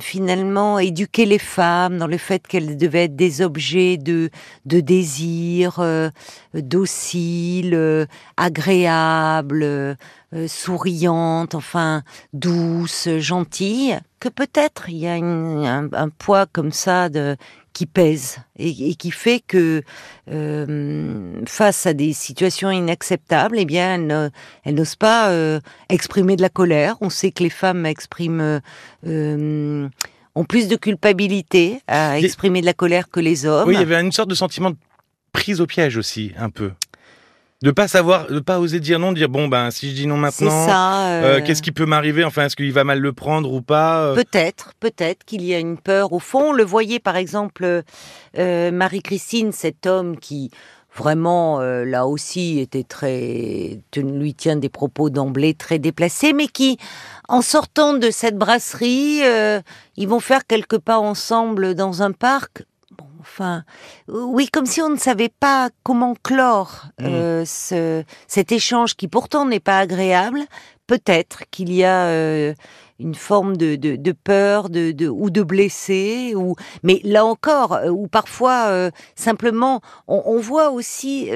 finalement, 0.00 0.78
éduqué 0.78 1.24
les 1.24 1.38
femmes 1.38 1.98
dans 1.98 2.06
le 2.06 2.18
fait 2.18 2.46
qu'elles 2.46 2.76
devaient 2.76 3.04
être 3.04 3.16
des 3.16 3.42
objets 3.42 3.96
de, 3.96 4.30
de 4.66 4.80
désir, 4.80 5.82
docile, 6.70 8.06
agréable, 8.36 9.96
euh, 10.32 10.46
souriante, 10.46 11.56
enfin 11.56 12.04
douce, 12.32 13.08
gentille, 13.18 13.98
que 14.20 14.28
peut-être 14.28 14.88
il 14.88 14.98
y 14.98 15.08
a 15.08 15.14
un, 15.14 16.08
poids 16.08 16.46
comme 16.46 16.70
ça 16.70 17.08
de 17.08 17.36
qui 17.72 17.84
pèse 17.84 18.38
et, 18.56 18.94
qui 18.94 19.10
fait 19.10 19.40
que 19.44 19.82
euh, 20.30 21.32
face 21.48 21.84
à 21.86 21.94
des 21.94 22.12
situations 22.12 22.70
inacceptables, 22.70 23.58
eh 23.58 23.64
bien, 23.64 24.30
elle, 24.64 24.74
n'ose 24.76 24.94
pas 24.94 25.30
euh, 25.30 25.58
exprimer 25.88 26.36
de 26.36 26.42
la 26.42 26.48
colère. 26.48 26.94
On 27.00 27.10
sait 27.10 27.32
que 27.32 27.42
les 27.42 27.50
femmes 27.50 27.84
expriment 27.84 28.60
ont 29.04 30.44
plus 30.44 30.68
de 30.68 30.76
culpabilité 30.76 31.80
à 31.88 32.20
exprimer 32.20 32.60
de 32.60 32.66
la 32.66 32.74
colère 32.74 33.10
que 33.10 33.18
les 33.18 33.46
hommes. 33.46 33.68
Oui, 33.68 33.74
il 33.74 33.80
y 33.80 33.82
avait 33.82 34.00
une 34.00 34.12
sorte 34.12 34.30
de 34.30 34.36
sentiment 34.36 34.70
de 34.70 34.76
prise 35.32 35.60
au 35.60 35.66
piège 35.66 35.96
aussi, 35.96 36.32
un 36.36 36.50
peu. 36.50 36.72
De 37.62 37.70
pas 37.72 37.88
savoir, 37.88 38.26
de 38.28 38.40
pas 38.40 38.58
oser 38.58 38.80
dire 38.80 38.98
non, 38.98 39.12
dire 39.12 39.28
bon 39.28 39.46
ben 39.46 39.70
si 39.70 39.90
je 39.90 39.94
dis 39.94 40.06
non 40.06 40.16
maintenant, 40.16 40.66
euh, 40.66 41.22
euh, 41.22 41.40
qu'est-ce 41.44 41.60
qui 41.60 41.72
peut 41.72 41.84
m'arriver? 41.84 42.24
Enfin, 42.24 42.46
est-ce 42.46 42.56
qu'il 42.56 42.72
va 42.72 42.84
mal 42.84 43.00
le 43.00 43.12
prendre 43.12 43.52
ou 43.52 43.60
pas 43.60 44.00
euh? 44.00 44.14
Peut-être, 44.14 44.72
peut-être 44.80 45.24
qu'il 45.24 45.42
y 45.44 45.54
a 45.54 45.58
une 45.58 45.76
peur 45.76 46.14
au 46.14 46.20
fond. 46.20 46.54
le 46.54 46.64
voyait 46.64 47.00
par 47.00 47.16
exemple 47.16 47.82
Marie-Christine, 48.34 49.52
cet 49.52 49.86
homme 49.86 50.16
qui 50.18 50.50
vraiment 50.96 51.60
là 51.60 52.06
aussi 52.06 52.60
était 52.60 52.82
très, 52.82 53.78
lui 53.94 54.32
tient 54.32 54.56
des 54.56 54.70
propos 54.70 55.10
d'emblée 55.10 55.52
très 55.52 55.78
déplacés, 55.78 56.32
mais 56.32 56.46
qui, 56.46 56.78
en 57.28 57.42
sortant 57.42 57.92
de 57.92 58.10
cette 58.10 58.38
brasserie, 58.38 59.20
ils 59.98 60.08
vont 60.08 60.20
faire 60.20 60.46
quelques 60.46 60.78
pas 60.78 60.98
ensemble 60.98 61.74
dans 61.74 62.00
un 62.00 62.12
parc 62.12 62.64
Enfin, 63.20 63.64
oui, 64.08 64.48
comme 64.48 64.66
si 64.66 64.80
on 64.80 64.88
ne 64.88 64.96
savait 64.96 65.28
pas 65.40 65.70
comment 65.82 66.14
clore 66.22 66.86
mm. 66.98 67.04
euh, 67.04 67.44
ce, 67.44 68.02
cet 68.26 68.52
échange 68.52 68.96
qui 68.96 69.08
pourtant 69.08 69.46
n'est 69.46 69.60
pas 69.60 69.78
agréable. 69.78 70.40
Peut-être 70.86 71.44
qu'il 71.50 71.72
y 71.72 71.84
a 71.84 72.06
euh, 72.06 72.54
une 72.98 73.14
forme 73.14 73.56
de, 73.56 73.76
de, 73.76 74.12
peur, 74.12 74.70
de, 74.70 74.90
de, 74.90 75.08
ou 75.08 75.30
de 75.30 75.42
blessé, 75.42 76.32
ou 76.34 76.56
mais 76.82 77.00
là 77.04 77.24
encore, 77.24 77.74
euh, 77.74 77.90
ou 77.90 78.08
parfois 78.08 78.90
simplement, 79.14 79.80
on, 80.08 80.40
voit 80.40 80.70
aussi, 80.70 81.30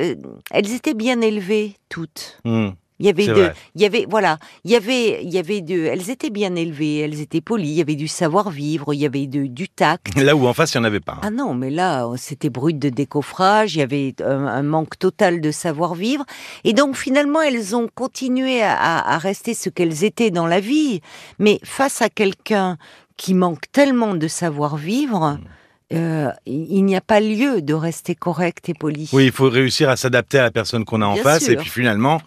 elles 0.50 0.74
étaient 0.74 0.94
bien 0.94 1.20
élevées 1.20 1.76
toutes. 1.88 2.40
Mm. 2.44 2.70
Il 3.00 3.06
y 3.06 3.08
avait 3.08 3.26
de, 3.26 3.50
il 3.74 3.82
y 3.82 3.86
avait 3.86 4.06
voilà, 4.08 4.38
il 4.64 4.70
y 4.70 4.76
avait 4.76 5.20
il 5.24 5.32
y 5.32 5.38
avait 5.38 5.62
de, 5.62 5.84
elles 5.84 6.10
étaient 6.10 6.30
bien 6.30 6.54
élevées, 6.54 6.98
elles 6.98 7.20
étaient 7.20 7.40
polies, 7.40 7.70
il 7.70 7.74
y 7.74 7.80
avait 7.80 7.96
du 7.96 8.06
savoir-vivre, 8.06 8.94
il 8.94 9.00
y 9.00 9.06
avait 9.06 9.26
de, 9.26 9.46
du 9.46 9.68
tact. 9.68 10.16
Là 10.16 10.36
où 10.36 10.46
en 10.46 10.54
face 10.54 10.74
il 10.74 10.78
n'y 10.78 10.82
en 10.82 10.84
avait 10.84 11.00
pas. 11.00 11.14
Hein. 11.14 11.22
Ah 11.24 11.30
non, 11.30 11.54
mais 11.54 11.70
là 11.70 12.08
c'était 12.16 12.50
brut 12.50 12.78
de 12.78 12.90
décoffrage, 12.90 13.74
il 13.74 13.80
y 13.80 13.82
avait 13.82 14.14
un, 14.24 14.62
manque 14.62 14.96
total 14.96 15.40
de 15.40 15.50
savoir-vivre, 15.50 16.24
et 16.62 16.72
donc 16.72 16.96
finalement 16.96 17.42
elles 17.42 17.74
ont 17.74 17.88
continué 17.92 18.62
à, 18.62 19.00
à 19.00 19.18
rester 19.18 19.54
ce 19.54 19.70
qu'elles 19.70 20.04
étaient 20.04 20.30
dans 20.30 20.46
la 20.46 20.60
vie, 20.60 21.00
mais 21.40 21.58
face 21.64 22.00
à 22.00 22.08
quelqu'un 22.08 22.78
qui 23.16 23.34
manque 23.34 23.70
tellement 23.72 24.14
de 24.14 24.28
savoir-vivre. 24.28 25.38
Mm. 25.40 25.44
Euh, 25.92 26.30
il 26.46 26.84
n'y 26.84 26.96
a 26.96 27.00
pas 27.00 27.20
lieu 27.20 27.60
de 27.60 27.74
rester 27.74 28.14
correct 28.14 28.68
et 28.68 28.74
poli. 28.74 29.08
Oui, 29.12 29.26
il 29.26 29.32
faut 29.32 29.50
réussir 29.50 29.90
à 29.90 29.96
s'adapter 29.96 30.38
à 30.38 30.42
la 30.42 30.50
personne 30.50 30.84
qu'on 30.84 31.02
a 31.02 31.06
en 31.06 31.16
face, 31.16 31.48
et 31.48 31.56
puis 31.56 31.68
finalement, 31.68 32.20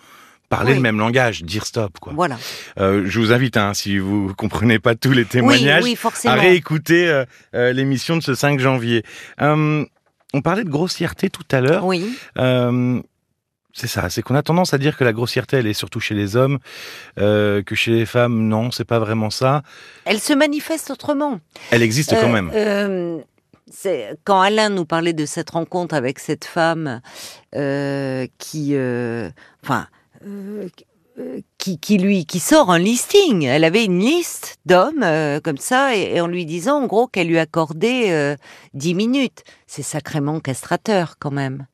parler 0.49 0.73
le 0.73 0.81
même 0.81 0.99
langage, 0.99 1.43
dire 1.43 1.65
stop, 1.65 1.99
quoi. 1.99 2.13
Voilà. 2.15 2.37
Euh, 2.79 3.03
je 3.05 3.19
vous 3.19 3.31
invite, 3.31 3.57
hein, 3.57 3.73
si 3.73 3.97
vous 3.97 4.33
comprenez 4.37 4.79
pas 4.79 4.95
tous 4.95 5.11
les 5.11 5.25
témoignages, 5.25 5.83
à 6.25 6.33
réécouter 6.35 7.07
euh, 7.07 7.25
euh, 7.53 7.73
l'émission 7.73 8.17
de 8.17 8.21
ce 8.21 8.35
5 8.35 8.59
janvier. 8.59 9.03
on 9.39 10.41
parlait 10.43 10.63
de 10.63 10.69
grossièreté 10.69 11.29
tout 11.29 11.45
à 11.51 11.61
l'heure. 11.61 11.85
Oui. 11.85 12.17
c'est 13.73 13.87
ça, 13.87 14.09
c'est 14.09 14.21
qu'on 14.21 14.35
a 14.35 14.43
tendance 14.43 14.73
à 14.73 14.77
dire 14.77 14.97
que 14.97 15.03
la 15.03 15.13
grossièreté, 15.13 15.57
elle 15.57 15.67
est 15.67 15.73
surtout 15.73 15.99
chez 15.99 16.15
les 16.15 16.35
hommes, 16.35 16.59
que 17.17 17.75
chez 17.75 17.91
les 17.91 18.05
femmes, 18.05 18.47
non, 18.47 18.71
c'est 18.71 18.85
pas 18.85 18.99
vraiment 18.99 19.29
ça. 19.29 19.63
Elle 20.05 20.19
se 20.19 20.33
manifeste 20.33 20.91
autrement. 20.91 21.39
Elle 21.71 21.83
existe 21.83 22.11
quand 22.11 22.29
même 22.29 23.23
quand 24.23 24.41
Alain 24.41 24.69
nous 24.69 24.85
parlait 24.85 25.13
de 25.13 25.25
cette 25.25 25.51
rencontre 25.51 25.95
avec 25.95 26.19
cette 26.19 26.45
femme 26.45 27.01
euh, 27.55 28.27
qui, 28.37 28.71
euh, 28.73 29.29
enfin, 29.63 29.87
euh, 30.25 30.67
qui, 31.57 31.79
qui 31.79 31.97
lui 31.97 32.25
qui 32.25 32.39
sort 32.39 32.69
un 32.71 32.79
listing. 32.79 33.43
Elle 33.43 33.63
avait 33.63 33.86
une 33.86 34.00
liste 34.00 34.57
d'hommes 34.65 35.03
euh, 35.03 35.39
comme 35.39 35.57
ça 35.57 35.95
et, 35.95 36.15
et 36.15 36.21
en 36.21 36.27
lui 36.27 36.45
disant 36.45 36.83
en 36.83 36.86
gros 36.88 37.07
qu'elle 37.07 37.27
lui 37.27 37.39
accordait 37.39 38.12
euh, 38.12 38.36
10 38.75 38.93
minutes. 38.93 39.43
C'est 39.65 39.81
sacrément 39.83 40.39
castrateur 40.39 41.15
quand 41.19 41.31
même. 41.31 41.65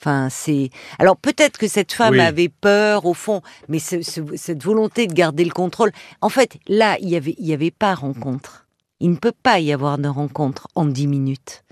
Enfin, 0.00 0.28
c'est. 0.30 0.70
Alors 0.98 1.16
peut-être 1.16 1.56
que 1.58 1.66
cette 1.66 1.92
femme 1.92 2.14
Oui. 2.14 2.20
avait 2.20 2.48
peur 2.50 3.06
au 3.06 3.14
fond, 3.14 3.40
mais 3.68 3.78
ce- 3.78 4.02
ce- 4.02 4.36
cette 4.36 4.62
volonté 4.62 5.06
de 5.06 5.12
garder 5.14 5.44
le 5.44 5.50
contrôle. 5.52 5.90
En 6.20 6.28
fait, 6.28 6.58
là, 6.68 6.96
il 7.00 7.08
y 7.08 7.16
avait, 7.16 7.34
il 7.38 7.46
y 7.46 7.52
avait 7.54 7.70
pas 7.70 7.94
rencontre. 7.94 8.66
Il 9.00 9.10
ne 9.10 9.16
peut 9.16 9.32
pas 9.42 9.58
y 9.60 9.72
avoir 9.72 9.98
de 9.98 10.08
rencontre 10.08 10.68
en 10.74 10.84
10 10.84 11.06
minutes. 11.08 11.63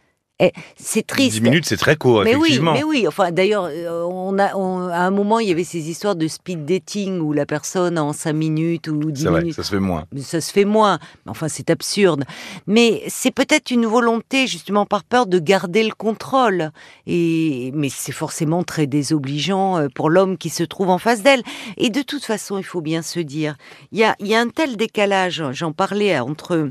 Et 0.43 0.53
c'est 0.77 1.07
triste. 1.07 1.33
10 1.33 1.41
minutes, 1.41 1.65
c'est 1.67 1.77
très 1.77 1.97
court, 1.97 2.23
Mais 2.25 2.35
oui, 2.35 2.41
effectivement. 2.49 2.73
mais 2.73 2.83
oui. 2.83 3.07
Enfin, 3.07 3.31
d'ailleurs, 3.31 3.67
euh, 3.71 4.03
on 4.05 4.39
a, 4.39 4.55
on- 4.57 4.89
à 4.89 4.99
un 4.99 5.11
moment, 5.11 5.39
il 5.39 5.49
y 5.49 5.53
avait 5.53 5.63
ces 5.65 5.89
histoires 5.89 6.17
de 6.17 6.27
speed 6.27 6.65
dating 6.65 7.21
où 7.21 7.33
la 7.33 7.47
personne 7.47 7.99
en 7.99 8.13
5 8.13 8.33
minutes 8.33 8.89
ou 8.89 9.11
10 9.13 9.23
C'est 9.23 9.29
vrai, 9.29 9.41
minutes. 9.43 9.55
ça 9.55 9.63
se 9.63 9.71
fait 9.71 9.79
moins. 9.81 10.05
Ça 10.21 10.41
se 10.41 10.53
fait 10.53 10.65
moins. 10.65 10.99
Enfin, 11.27 11.47
c'est 11.49 11.71
absurde. 11.71 12.25
Mais 12.67 13.03
c'est 13.09 13.31
peut-être 13.31 13.71
une 13.71 13.87
volonté, 13.87 14.47
justement, 14.47 14.85
par 14.85 15.05
peur 15.05 15.27
de 15.27 15.39
garder 15.39 15.85
le 15.85 15.93
contrôle. 15.95 16.71
Et 17.07 17.71
mais 17.75 17.89
c'est 17.89 18.13
forcément 18.13 18.65
très 18.65 18.87
désobligeant 18.87 19.79
euh, 19.79 19.89
pour 19.95 20.11
l'homme 20.11 20.37
qui 20.39 20.51
se 20.51 20.65
trouve 20.65 20.89
en 20.91 20.99
face 20.99 21.23
d'elle. 21.23 21.43
Et 21.77 21.91
de 21.91 22.03
toute 22.03 22.25
façon, 22.25 22.59
il 22.59 22.65
faut 22.65 22.81
bien 22.81 23.03
se 23.03 23.21
dire, 23.21 23.55
il 23.93 23.99
y 24.01 24.05
a, 24.05 24.17
il 24.19 24.27
y 24.27 24.35
a 24.35 24.41
un 24.41 24.49
tel 24.49 24.77
décalage. 24.77 25.43
J'en 25.53 25.73
parlais 25.73 26.17
euh, 26.17 26.23
entre 26.25 26.71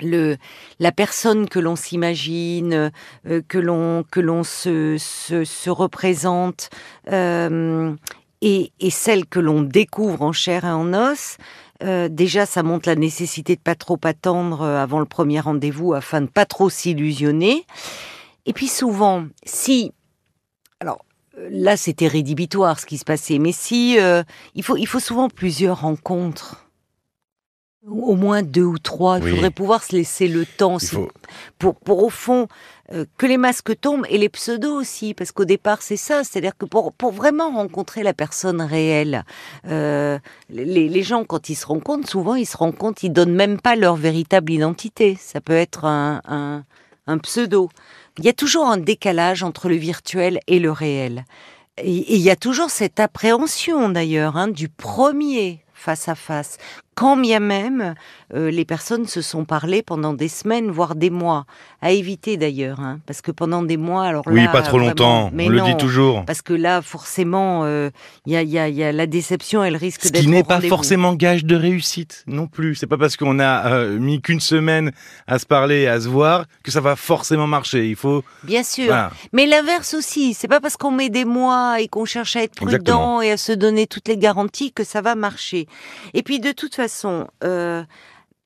le 0.00 0.36
la 0.78 0.92
personne 0.92 1.48
que 1.48 1.58
l'on 1.58 1.76
s'imagine, 1.76 2.90
euh, 3.26 3.42
que 3.48 3.58
l'on 3.58 4.04
que 4.10 4.20
l'on 4.20 4.44
se, 4.44 4.96
se 4.98 5.44
se 5.44 5.70
représente. 5.70 6.70
euh, 7.12 7.94
et, 8.42 8.72
et 8.80 8.90
celle 8.90 9.24
que 9.24 9.40
l'on 9.40 9.62
découvre 9.62 10.20
en 10.20 10.32
chair 10.32 10.66
et 10.66 10.70
en 10.70 10.92
os, 10.92 11.38
euh, 11.82 12.08
déjà, 12.10 12.44
ça 12.44 12.62
montre 12.62 12.86
la 12.86 12.94
nécessité 12.94 13.56
de 13.56 13.60
pas 13.60 13.74
trop 13.74 13.98
attendre 14.04 14.60
euh, 14.60 14.82
avant 14.82 14.98
le 15.00 15.06
premier 15.06 15.40
rendez-vous 15.40 15.94
afin 15.94 16.20
de 16.20 16.26
pas 16.26 16.44
trop 16.44 16.68
s'illusionner. 16.68 17.64
Et 18.44 18.52
puis 18.52 18.68
souvent, 18.68 19.24
si, 19.44 19.92
alors 20.80 21.04
euh, 21.38 21.48
là, 21.50 21.78
c'était 21.78 22.08
rédhibitoire 22.08 22.78
ce 22.78 22.84
qui 22.84 22.98
se 22.98 23.04
passait, 23.04 23.38
mais 23.38 23.52
si 23.52 23.98
euh, 23.98 24.22
il 24.54 24.62
faut, 24.62 24.76
il 24.76 24.86
faut 24.86 25.00
souvent 25.00 25.30
plusieurs 25.30 25.80
rencontres. 25.80 26.65
Au 27.88 28.16
moins 28.16 28.42
deux 28.42 28.64
ou 28.64 28.78
trois. 28.78 29.18
Il 29.18 29.24
Oui. 29.24 29.30
faudrait 29.30 29.50
pouvoir 29.50 29.84
se 29.84 29.94
laisser 29.94 30.26
le 30.26 30.44
temps. 30.44 30.78
Faut... 30.80 31.08
pour, 31.58 31.76
pour 31.76 32.02
au 32.02 32.10
fond 32.10 32.48
euh, 32.92 33.04
que 33.16 33.26
les 33.26 33.36
masques 33.36 33.78
tombent 33.80 34.06
et 34.10 34.18
les 34.18 34.28
pseudos 34.28 34.72
aussi, 34.74 35.14
parce 35.14 35.30
qu'au 35.32 35.44
départ 35.44 35.82
c'est 35.82 35.96
ça, 35.96 36.24
c'est-à-dire 36.24 36.56
que 36.56 36.66
pour, 36.66 36.92
pour 36.92 37.12
vraiment 37.12 37.50
rencontrer 37.52 38.02
la 38.02 38.12
personne 38.12 38.60
réelle, 38.60 39.24
euh, 39.68 40.18
les, 40.50 40.88
les 40.88 41.02
gens 41.02 41.24
quand 41.24 41.48
ils 41.48 41.54
se 41.54 41.66
rencontrent, 41.66 42.08
souvent 42.08 42.34
ils 42.34 42.46
se 42.46 42.56
rencontrent, 42.56 43.04
ils 43.04 43.12
donnent 43.12 43.34
même 43.34 43.60
pas 43.60 43.76
leur 43.76 43.94
véritable 43.96 44.52
identité. 44.52 45.16
Ça 45.20 45.40
peut 45.40 45.52
être 45.56 45.84
un, 45.84 46.20
un, 46.28 46.64
un 47.06 47.18
pseudo. 47.18 47.68
Il 48.18 48.24
y 48.24 48.28
a 48.28 48.32
toujours 48.32 48.66
un 48.66 48.78
décalage 48.78 49.42
entre 49.44 49.68
le 49.68 49.76
virtuel 49.76 50.40
et 50.48 50.58
le 50.58 50.72
réel. 50.72 51.24
Et 51.78 52.14
il 52.16 52.20
y 52.22 52.30
a 52.30 52.36
toujours 52.36 52.70
cette 52.70 52.98
appréhension 53.00 53.90
d'ailleurs 53.90 54.36
hein, 54.36 54.48
du 54.48 54.68
premier 54.68 55.60
face 55.74 56.08
à 56.08 56.14
face. 56.14 56.56
Quand 56.96 57.16
bien 57.18 57.40
même 57.40 57.94
euh, 58.34 58.50
les 58.50 58.64
personnes 58.64 59.06
se 59.06 59.20
sont 59.20 59.44
parlées 59.44 59.82
pendant 59.82 60.14
des 60.14 60.28
semaines, 60.28 60.70
voire 60.70 60.94
des 60.94 61.10
mois, 61.10 61.44
à 61.82 61.90
éviter 61.92 62.38
d'ailleurs, 62.38 62.80
hein, 62.80 63.00
parce 63.06 63.20
que 63.20 63.30
pendant 63.30 63.62
des 63.62 63.76
mois, 63.76 64.04
alors 64.06 64.22
Oui, 64.26 64.42
là, 64.42 64.48
pas 64.48 64.62
trop 64.62 64.78
vraiment, 64.78 64.88
longtemps, 64.88 65.30
mais 65.32 65.46
on 65.46 65.50
le 65.50 65.60
dit 65.60 65.76
toujours. 65.76 66.24
Parce 66.24 66.40
que 66.40 66.54
là, 66.54 66.80
forcément, 66.80 67.64
euh, 67.64 67.90
il 68.24 68.32
y, 68.32 68.36
a, 68.36 68.42
il 68.42 68.48
y 68.48 68.58
a- 68.58 68.68
il 68.68 68.74
y 68.74 68.82
a 68.82 68.92
la 68.92 69.06
déception, 69.06 69.62
elle 69.62 69.76
risque 69.76 70.04
Ce 70.04 70.08
d'être 70.08 70.22
qui 70.22 70.28
au 70.28 70.30
n'est 70.30 70.42
pas 70.42 70.62
forcément 70.62 71.12
gage 71.12 71.44
de 71.44 71.54
réussite 71.54 72.24
non 72.26 72.46
plus. 72.46 72.74
C'est 72.76 72.86
pas 72.86 72.96
parce 72.96 73.18
qu'on 73.18 73.38
a 73.40 73.70
euh, 73.74 73.98
mis 73.98 74.22
qu'une 74.22 74.40
semaine 74.40 74.90
à 75.26 75.38
se 75.38 75.44
parler, 75.44 75.86
à 75.86 76.00
se 76.00 76.08
voir, 76.08 76.46
que 76.64 76.70
ça 76.70 76.80
va 76.80 76.96
forcément 76.96 77.46
marcher. 77.46 77.88
Il 77.90 77.96
faut. 77.96 78.24
Bien 78.42 78.62
sûr. 78.62 78.86
Voilà. 78.86 79.10
Mais 79.34 79.44
l'inverse 79.44 79.92
aussi, 79.92 80.32
c'est 80.32 80.48
pas 80.48 80.60
parce 80.60 80.78
qu'on 80.78 80.92
met 80.92 81.10
des 81.10 81.26
mois 81.26 81.78
et 81.78 81.88
qu'on 81.88 82.06
cherche 82.06 82.36
à 82.36 82.42
être 82.42 82.54
prudent 82.54 82.70
Exactement. 82.72 83.20
et 83.20 83.32
à 83.32 83.36
se 83.36 83.52
donner 83.52 83.86
toutes 83.86 84.08
les 84.08 84.16
garanties 84.16 84.72
que 84.72 84.82
ça 84.82 85.02
va 85.02 85.14
marcher. 85.14 85.66
Et 86.14 86.22
puis 86.22 86.40
de 86.40 86.52
toute 86.52 86.74
façon, 86.74 86.85
euh, 87.44 87.84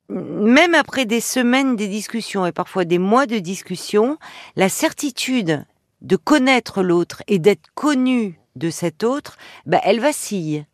même 0.08 0.74
après 0.74 1.04
des 1.04 1.20
semaines 1.20 1.76
de 1.76 1.86
discussions 1.86 2.46
et 2.46 2.52
parfois 2.52 2.84
des 2.84 2.98
mois 2.98 3.26
de 3.26 3.38
discussion, 3.38 4.18
la 4.56 4.68
certitude 4.68 5.64
de 6.02 6.16
connaître 6.16 6.82
l'autre 6.82 7.22
et 7.28 7.38
d'être 7.38 7.68
connu 7.74 8.38
de 8.56 8.70
cet 8.70 9.04
autre, 9.04 9.36
bah, 9.66 9.80
elle 9.84 10.00
vacille. 10.00 10.64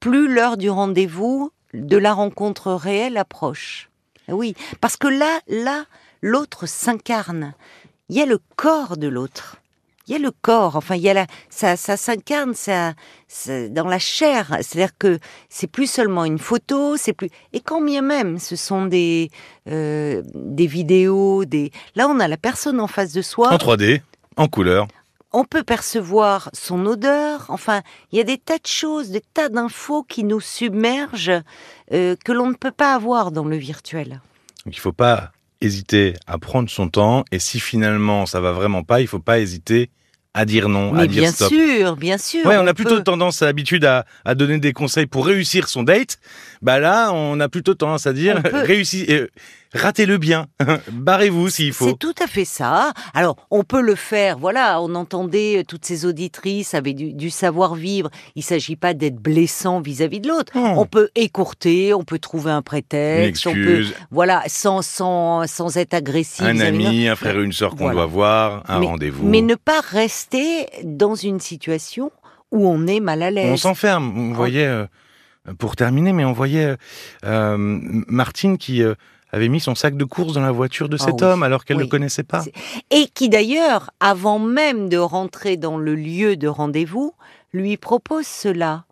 Plus 0.00 0.32
l'heure 0.32 0.56
du 0.56 0.70
rendez-vous, 0.70 1.50
de 1.72 1.96
la 1.96 2.12
rencontre 2.12 2.72
réelle 2.72 3.16
approche. 3.16 3.90
Oui, 4.28 4.54
parce 4.80 4.96
que 4.96 5.08
là, 5.08 5.40
là, 5.48 5.84
l'autre 6.22 6.66
s'incarne. 6.66 7.54
Il 8.08 8.16
y 8.16 8.22
a 8.22 8.26
le 8.26 8.38
corps 8.56 8.96
de 8.96 9.08
l'autre. 9.08 9.56
Il 10.06 10.12
y 10.12 10.16
a 10.16 10.18
le 10.18 10.30
corps, 10.30 10.76
enfin, 10.76 10.96
il 10.96 11.02
y 11.02 11.08
a 11.08 11.14
la, 11.14 11.26
ça, 11.48 11.76
ça 11.76 11.96
s'incarne, 11.96 12.52
ça, 12.54 12.92
ça- 13.26 13.68
dans 13.68 13.86
la 13.88 13.98
chair. 13.98 14.48
C'est-à-dire 14.60 14.96
que 14.98 15.18
c'est 15.48 15.66
plus 15.66 15.90
seulement 15.90 16.24
une 16.26 16.38
photo, 16.38 16.96
c'est 16.98 17.14
plus. 17.14 17.30
Et 17.54 17.60
quand 17.60 17.80
bien 17.80 18.02
même, 18.02 18.38
ce 18.38 18.54
sont 18.56 18.84
des, 18.86 19.30
euh, 19.68 20.22
des 20.34 20.66
vidéos, 20.66 21.44
des. 21.46 21.72
Là, 21.94 22.06
on 22.08 22.20
a 22.20 22.28
la 22.28 22.36
personne 22.36 22.80
en 22.80 22.86
face 22.86 23.12
de 23.12 23.22
soi 23.22 23.52
En 23.52 23.56
3D, 23.56 24.02
en 24.36 24.46
couleur. 24.48 24.86
on 25.32 25.44
peut 25.44 25.62
percevoir 25.64 26.50
son 26.52 26.84
odeur. 26.86 27.46
Enfin, 27.48 27.80
il 28.12 28.18
y 28.18 28.20
a 28.20 28.24
des 28.24 28.38
tas 28.38 28.58
de 28.58 28.66
choses, 28.66 29.08
des 29.10 29.22
tas 29.32 29.48
d'infos 29.48 30.02
qui 30.02 30.22
nous 30.24 30.40
submergent 30.40 31.42
euh, 31.92 32.14
que 32.24 32.32
l'on 32.32 32.48
ne 32.50 32.54
peut 32.54 32.70
pas 32.72 32.94
avoir 32.94 33.32
dans 33.32 33.44
le 33.46 33.56
virtuel. 33.56 34.20
Donc 34.66 34.76
il 34.76 34.80
faut 34.80 34.92
pas 34.92 35.32
hésiter 35.64 36.14
à 36.26 36.38
prendre 36.38 36.68
son 36.70 36.88
temps. 36.88 37.24
Et 37.32 37.38
si 37.38 37.58
finalement 37.60 38.26
ça 38.26 38.40
va 38.40 38.52
vraiment 38.52 38.82
pas, 38.82 39.00
il 39.00 39.06
faut 39.06 39.18
pas 39.18 39.38
hésiter 39.40 39.90
à 40.36 40.44
dire 40.44 40.68
non, 40.68 40.92
à 40.94 41.02
Mais 41.02 41.06
dire 41.06 41.22
bien 41.22 41.32
stop. 41.32 41.48
sûr, 41.52 41.96
bien 41.96 42.18
sûr. 42.18 42.44
Ouais, 42.44 42.56
on 42.58 42.66
a 42.66 42.74
plutôt 42.74 42.96
peut- 42.96 43.02
tendance 43.04 43.40
à 43.42 43.46
l'habitude 43.46 43.84
à, 43.84 44.04
à 44.24 44.34
donner 44.34 44.58
des 44.58 44.72
conseils 44.72 45.06
pour 45.06 45.26
réussir 45.26 45.68
son 45.68 45.84
date. 45.84 46.18
Bah 46.60 46.80
là, 46.80 47.12
on 47.12 47.38
a 47.38 47.48
plutôt 47.48 47.74
tendance 47.74 48.06
à 48.08 48.12
dire 48.12 48.36
On 48.38 48.42
peut- 48.42 48.62
réussi, 48.64 49.06
euh, 49.10 49.28
ratez-le 49.74 50.18
bien, 50.18 50.46
barrez-vous 50.92 51.48
s'il 51.50 51.72
faut. 51.72 51.88
C'est 51.88 51.98
tout 51.98 52.14
à 52.22 52.26
fait 52.26 52.44
ça. 52.44 52.92
Alors, 53.12 53.36
on 53.50 53.64
peut 53.64 53.80
le 53.82 53.94
faire. 53.94 54.38
Voilà, 54.38 54.80
on 54.80 54.94
entendait 54.94 55.58
euh, 55.58 55.64
toutes 55.66 55.84
ces 55.84 56.06
auditrices 56.06 56.74
avaient 56.74 56.92
du, 56.94 57.12
du 57.12 57.30
savoir-vivre. 57.30 58.10
Il 58.36 58.42
s'agit 58.42 58.76
pas 58.76 58.94
d'être 58.94 59.16
blessant 59.16 59.80
vis-à-vis 59.80 60.20
de 60.20 60.28
l'autre. 60.28 60.52
On 60.54 60.86
peut 60.86 61.10
écourter, 61.14 61.92
on 61.94 62.04
peut 62.04 62.18
trouver 62.18 62.50
un 62.50 62.58
Une 62.58 62.62
prétexte, 62.62 63.46
on 63.46 63.52
peut, 63.54 63.84
voilà, 64.10 64.42
sans 64.46 64.82
sans 64.82 65.46
sans 65.46 65.76
être 65.76 65.94
agressif. 65.94 66.44
un 66.44 66.60
ami, 66.60 67.08
un 67.08 67.16
frère 67.16 67.36
ou 67.36 67.40
une 67.42 67.52
sœur 67.52 67.70
qu'on 67.72 67.84
Voilà. 67.84 67.94
doit 67.94 68.06
voir, 68.06 68.62
un 68.68 68.78
rendez-vous. 68.80 69.26
Mais 69.26 69.42
ne 69.42 69.54
pas 69.54 69.80
rester 69.80 70.66
dans 70.82 71.14
une 71.14 71.40
situation 71.40 72.10
où 72.52 72.68
on 72.68 72.86
est 72.86 73.00
mal 73.00 73.22
à 73.22 73.26
On 73.28 73.30
l'aise. 73.30 73.60
s'enferme. 73.60 74.12
On 74.16 74.32
voyait, 74.32 74.66
euh, 74.66 74.86
pour 75.58 75.76
terminer, 75.76 76.12
mais 76.12 76.24
on 76.24 76.32
voyait 76.32 76.76
euh, 77.24 77.56
Martine 78.08 78.58
qui 78.58 78.82
euh, 78.82 78.94
avait 79.34 79.48
mis 79.48 79.60
son 79.60 79.74
sac 79.74 79.96
de 79.96 80.04
course 80.04 80.32
dans 80.34 80.40
la 80.42 80.52
voiture 80.52 80.88
de 80.88 80.96
Ah 81.00 81.04
cet 81.04 81.14
oui. 81.20 81.26
homme 81.26 81.42
alors 81.42 81.64
qu'elle 81.64 81.76
ne 81.76 81.82
Oui. 81.82 81.86
le 81.88 81.90
connaissait 81.90 82.22
pas. 82.22 82.44
Et 82.90 83.06
qui 83.12 83.28
d'ailleurs, 83.28 83.90
avant 84.00 84.38
même 84.38 84.88
de 84.88 84.96
rentrer 84.96 85.56
dans 85.56 85.76
le 85.76 85.94
lieu 85.94 86.36
de 86.36 86.46
rendez-vous, 86.48 87.12
lui 87.52 87.76
propose 87.76 88.26
cela. 88.26 88.84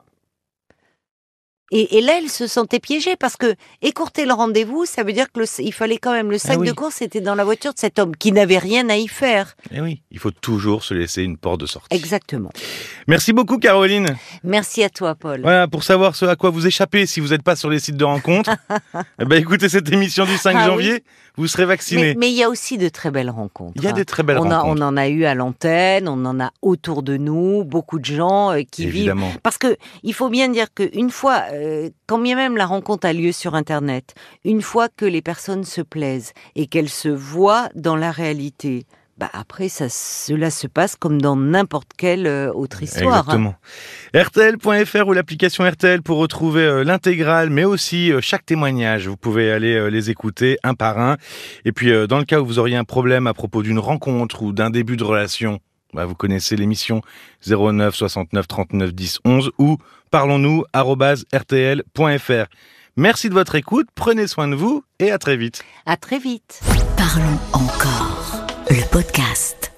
Et, 1.75 1.97
et 1.97 2.01
là, 2.03 2.19
elle 2.19 2.29
se 2.29 2.47
sentait 2.47 2.79
piégée 2.81 3.17
parce 3.17 3.37
que 3.37 3.55
écourter 3.81 4.27
le 4.27 4.35
rendez-vous, 4.35 4.85
ça 4.85 5.03
veut 5.05 5.13
dire 5.15 5.33
que 5.33 5.41
le- 5.41 5.47
il 5.61 5.73
fallait 5.73 5.97
quand 5.97 6.13
même 6.13 6.31
le 6.31 6.37
sac 6.39 6.57
Ah 6.57 6.61
oui. 6.61 6.69
de 6.69 6.73
course 6.73 7.01
était 7.01 7.23
dans 7.23 7.35
la 7.35 7.45
voiture 7.45 7.73
de 7.73 7.79
cet 7.79 7.99
homme 7.99 8.15
qui 8.15 8.31
n'avait 8.31 8.59
rien 8.59 8.89
à 8.91 8.97
y 8.97 9.09
faire. 9.09 9.55
Eh 9.73 9.81
oui, 9.81 10.03
il 10.11 10.19
faut 10.19 10.31
toujours 10.31 10.85
se 10.85 10.93
laisser 10.93 11.23
une 11.23 11.39
porte 11.39 11.61
de 11.61 11.67
sortie. 11.67 11.97
Exactement. 11.97 12.51
Merci 13.09 13.33
beaucoup, 13.33 13.59
Caroline. 13.59 14.17
Merci 14.45 14.85
à 14.85 14.91
toi, 14.91 15.15
Paul. 15.15 15.41
Voilà, 15.41 15.67
pour 15.67 15.83
savoir 15.83 16.15
ce 16.15 16.27
à 16.27 16.37
quoi 16.37 16.51
vous 16.51 16.67
échappez 16.67 17.07
si 17.07 17.21
vous 17.21 17.29
n'êtes 17.29 17.43
pas 17.43 17.57
sur 17.57 17.71
les 17.71 17.79
sites 17.81 17.97
de 17.97 18.05
rencontres, 18.05 18.51
eh 19.19 19.25
ben, 19.25 19.41
écoutez 19.41 19.69
cette 19.71 19.91
émission 19.91 20.27
du 20.27 20.37
5 20.37 20.55
Ah 20.59 20.77
oui. 20.77 20.99
Vous 21.37 21.47
serez 21.47 21.65
vacciné. 21.65 22.15
Mais 22.17 22.31
il 22.31 22.37
y 22.37 22.43
a 22.43 22.49
aussi 22.49 22.79
de 22.79 22.89
très 22.89 23.11
belles 23.11 23.31
rencontres. 23.31 23.73
Il 23.77 23.83
y 23.83 23.87
a 23.87 23.91
hein. 23.91 23.93
des 23.95 24.05
très 24.05 24.23
belles 24.23 24.39
on, 24.39 24.51
a, 24.51 24.61
rencontres. 24.61 24.83
on 24.83 24.85
en 24.85 24.97
a 24.97 25.09
eu 25.09 25.25
à 25.25 25.35
l'antenne, 25.35 26.09
on 26.09 26.25
en 26.25 26.41
a 26.41 26.53
autour 26.61 27.03
de 27.03 27.17
nous, 27.17 27.65
beaucoup 27.65 27.99
de 27.99 28.05
gens 28.05 28.53
euh, 28.53 28.63
qui 28.71 28.85
vivent. 28.85 28.97
Évidemment. 28.97 29.33
Parce 29.43 29.59
que 29.59 29.77
il 30.03 30.15
faut 30.15 30.29
bien 30.29 30.49
dire 30.49 30.73
qu'une 30.75 31.11
fois, 31.11 31.45
euh, 31.53 31.91
quand 32.07 32.19
bien 32.19 32.37
même 32.37 32.57
la 32.57 32.67
rencontre 32.67 33.07
a 33.07 33.13
lieu 33.13 33.33
sur 33.33 33.55
Internet, 33.55 34.15
une 34.45 34.63
fois 34.63 34.89
que 34.89 35.05
les 35.05 35.23
personnes 35.23 35.65
se 35.65 35.81
plaisent 35.81 36.33
et 36.55 36.67
qu'elles 36.67 36.91
se 36.91 37.09
voient 37.09 37.69
dans 37.75 37.97
la 37.97 38.11
réalité, 38.11 38.87
bah 39.23 39.31
après, 39.35 39.69
ça, 39.69 39.89
cela 39.89 40.51
se 40.51 40.67
passe 40.67 40.97
comme 40.97 41.23
dans 41.23 41.37
n'importe 41.37 41.91
quelle 41.97 42.27
euh, 42.27 42.53
autre 42.53 42.83
histoire. 42.83 43.21
Exactement. 43.21 43.55
RTL.fr 44.13 45.07
ou 45.07 45.13
l'application 45.13 45.63
RTL 45.63 46.03
pour 46.03 46.19
retrouver 46.19 46.63
euh, 46.63 46.83
l'intégrale, 46.83 47.49
mais 47.49 47.63
aussi 47.63 48.11
euh, 48.11 48.21
chaque 48.21 48.45
témoignage. 48.45 49.07
Vous 49.07 49.17
pouvez 49.17 49.53
aller 49.53 49.93
les 49.93 50.11
écouter 50.11 50.59
un 50.65 50.75
par 50.75 50.99
un. 50.99 51.19
Et 51.65 51.71
puis, 51.71 51.93
dans 52.09 52.19
le 52.19 52.25
cas 52.25 52.41
où 52.41 52.47
vous 52.47 52.59
auriez 52.59 52.75
un 52.75 52.83
problème 52.83 53.29
à 53.29 53.33
propos 53.33 53.63
d'une 53.63 53.79
rencontre 53.79 54.43
ou 54.43 54.53
d'un 54.53 54.71
début 54.71 54.97
de 54.97 55.05
relation, 55.05 55.61
bah, 55.95 56.05
vous 56.05 56.17
connaissez 56.17 56.57
l'émission 56.57 57.01
09 57.47 57.95
69 57.95 58.49
39 58.49 58.93
10 58.93 59.21
11 59.25 59.53
ou 59.59 59.77
parlons-nous 60.11 60.65
rtl.fr. 60.75 62.47
Merci 62.97 63.29
de 63.29 63.35
votre 63.35 63.55
écoute, 63.55 63.87
prenez 63.95 64.27
soin 64.27 64.49
de 64.49 64.57
vous 64.57 64.83
et 64.99 65.13
à 65.13 65.19
très 65.19 65.37
vite. 65.37 65.65
À 65.87 65.97
très 65.97 66.19
vite. 66.19 66.61
Parlons 66.97 67.39
encore, 67.53 68.22
le 68.73 68.87
podcast. 68.87 69.72